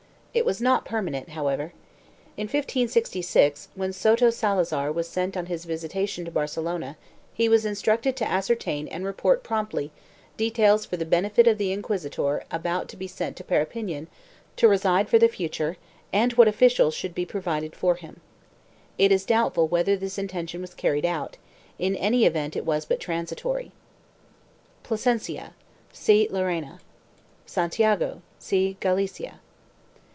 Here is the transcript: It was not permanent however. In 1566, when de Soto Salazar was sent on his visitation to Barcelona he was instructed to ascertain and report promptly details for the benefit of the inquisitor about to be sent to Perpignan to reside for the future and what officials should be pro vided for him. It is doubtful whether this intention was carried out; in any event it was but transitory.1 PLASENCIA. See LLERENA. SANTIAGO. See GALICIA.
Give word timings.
It 0.33 0.45
was 0.45 0.61
not 0.61 0.85
permanent 0.85 1.31
however. 1.31 1.73
In 2.37 2.45
1566, 2.45 3.67
when 3.75 3.89
de 3.89 3.93
Soto 3.93 4.29
Salazar 4.29 4.89
was 4.89 5.09
sent 5.09 5.35
on 5.35 5.47
his 5.47 5.65
visitation 5.65 6.23
to 6.23 6.31
Barcelona 6.31 6.95
he 7.33 7.49
was 7.49 7.65
instructed 7.65 8.15
to 8.15 8.29
ascertain 8.31 8.87
and 8.87 9.03
report 9.03 9.43
promptly 9.43 9.91
details 10.37 10.85
for 10.85 10.95
the 10.95 11.03
benefit 11.03 11.47
of 11.47 11.57
the 11.57 11.73
inquisitor 11.73 12.45
about 12.49 12.87
to 12.87 12.95
be 12.95 13.07
sent 13.07 13.35
to 13.35 13.43
Perpignan 13.43 14.07
to 14.55 14.69
reside 14.69 15.09
for 15.09 15.19
the 15.19 15.27
future 15.27 15.75
and 16.13 16.31
what 16.35 16.47
officials 16.47 16.93
should 16.95 17.13
be 17.13 17.25
pro 17.25 17.41
vided 17.41 17.75
for 17.75 17.95
him. 17.95 18.21
It 18.97 19.11
is 19.11 19.25
doubtful 19.25 19.67
whether 19.67 19.97
this 19.97 20.17
intention 20.17 20.61
was 20.61 20.73
carried 20.73 21.05
out; 21.05 21.35
in 21.77 21.93
any 21.97 22.23
event 22.23 22.55
it 22.55 22.63
was 22.65 22.85
but 22.85 23.01
transitory.1 23.01 23.71
PLASENCIA. 24.83 25.53
See 25.91 26.29
LLERENA. 26.31 26.79
SANTIAGO. 27.45 28.21
See 28.39 28.77
GALICIA. 28.79 29.39